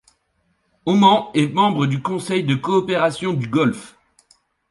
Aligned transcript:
Oman 0.87 1.29
est 1.35 1.49
membre 1.53 1.85
du 1.85 2.01
Conseil 2.01 2.43
de 2.43 2.55
coopération 2.55 3.33
du 3.35 3.47
Golfe. 3.47 3.99